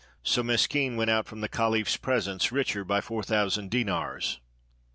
[0.23, 4.39] So Meskin went out from the caliph's presence richer by four thousand dinars."